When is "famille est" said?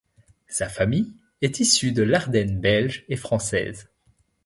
0.67-1.59